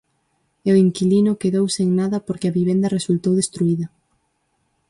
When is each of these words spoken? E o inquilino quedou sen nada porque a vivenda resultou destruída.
E 0.67 0.69
o 0.75 0.79
inquilino 0.85 1.39
quedou 1.41 1.65
sen 1.75 1.87
nada 1.99 2.17
porque 2.27 2.47
a 2.47 2.55
vivenda 2.59 2.93
resultou 2.97 3.33
destruída. 3.35 3.87